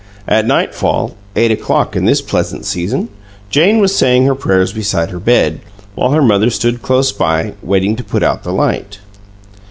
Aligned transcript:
At 0.27 0.47
nightfall 0.47 1.15
eight 1.35 1.51
o'clock 1.51 1.95
in 1.95 2.05
this 2.05 2.21
pleasant 2.23 2.65
season 2.65 3.09
Jane 3.51 3.79
was 3.79 3.95
saying 3.95 4.25
her 4.25 4.33
prayers 4.33 4.73
beside 4.73 5.11
her 5.11 5.19
bed, 5.19 5.59
while 5.93 6.09
her 6.09 6.23
mother 6.23 6.49
stood 6.49 6.81
close 6.81 7.11
by, 7.11 7.53
waiting 7.61 7.95
to 7.97 8.03
put 8.03 8.23
out 8.23 8.41
the 8.41 8.51
light. 8.51 8.97